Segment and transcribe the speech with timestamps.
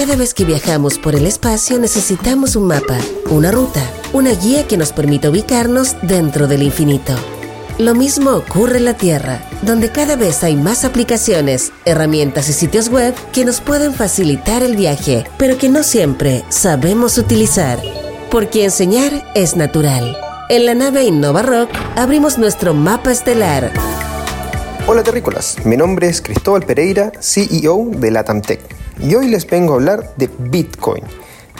[0.00, 2.96] cada vez que viajamos por el espacio necesitamos un mapa,
[3.28, 3.82] una ruta,
[4.14, 7.12] una guía que nos permita ubicarnos dentro del infinito.
[7.76, 12.88] Lo mismo ocurre en la Tierra, donde cada vez hay más aplicaciones, herramientas y sitios
[12.88, 17.78] web que nos pueden facilitar el viaje, pero que no siempre sabemos utilizar.
[18.30, 20.16] Porque enseñar es natural.
[20.48, 23.70] En la nave Innova Rock abrimos nuestro mapa estelar.
[24.86, 29.76] Hola terrícolas, mi nombre es Cristóbal Pereira, CEO de Latamtech, y hoy les vengo a
[29.76, 31.02] hablar de Bitcoin.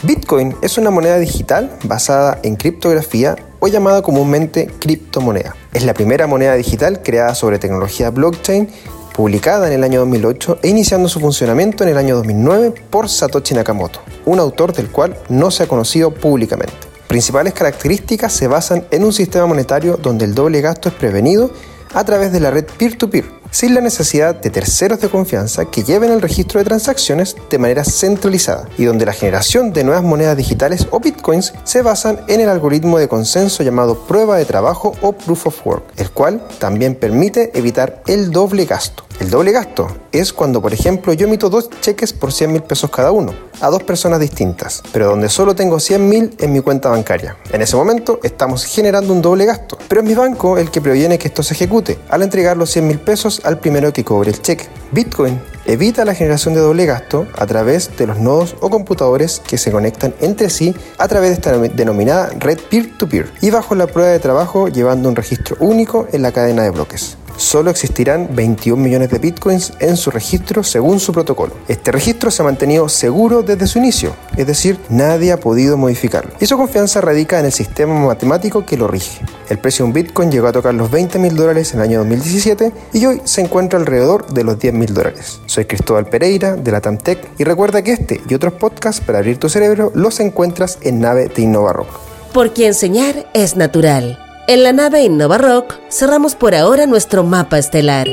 [0.03, 5.55] Bitcoin es una moneda digital basada en criptografía o llamada comúnmente criptomoneda.
[5.73, 8.67] Es la primera moneda digital creada sobre tecnología blockchain
[9.13, 13.53] publicada en el año 2008 e iniciando su funcionamiento en el año 2009 por Satoshi
[13.53, 16.73] Nakamoto, un autor del cual no se ha conocido públicamente.
[17.07, 21.51] Principales características se basan en un sistema monetario donde el doble gasto es prevenido
[21.93, 26.11] a través de la red peer-to-peer, sin la necesidad de terceros de confianza que lleven
[26.11, 30.87] el registro de transacciones de manera centralizada y donde la generación de nuevas monedas digitales
[30.91, 35.47] o bitcoins se basan en el algoritmo de consenso llamado prueba de trabajo o proof
[35.47, 39.03] of work, el cual también permite evitar el doble gasto.
[39.19, 42.89] El doble gasto es cuando, por ejemplo, yo emito dos cheques por 100 mil pesos
[42.89, 46.89] cada uno a dos personas distintas, pero donde solo tengo 100 mil en mi cuenta
[46.89, 47.37] bancaria.
[47.51, 51.19] En ese momento estamos generando un doble gasto, pero es mi banco el que previene
[51.19, 54.41] que esto se ejecute al entregar los 100 mil pesos al primero que cobre el
[54.41, 54.69] cheque.
[54.93, 59.57] Bitcoin evita la generación de doble gasto a través de los nodos o computadores que
[59.57, 63.87] se conectan entre sí a través de esta denominada red peer-to-peer -peer, y bajo la
[63.87, 68.81] prueba de trabajo llevando un registro único en la cadena de bloques solo existirán 21
[68.81, 71.53] millones de bitcoins en su registro según su protocolo.
[71.67, 76.31] Este registro se ha mantenido seguro desde su inicio, es decir, nadie ha podido modificarlo.
[76.39, 79.21] Y su confianza radica en el sistema matemático que lo rige.
[79.49, 81.99] El precio de un bitcoin llegó a tocar los 20 mil dólares en el año
[81.99, 85.41] 2017 y hoy se encuentra alrededor de los 10 mil dólares.
[85.47, 89.37] Soy Cristóbal Pereira de la Tamtec y recuerda que este y otros podcasts para abrir
[89.37, 91.89] tu cerebro los encuentras en Nave de Innova Rock.
[92.33, 94.30] Porque enseñar es natural.
[94.47, 98.07] En la nave Innova Rock cerramos por ahora nuestro mapa estelar.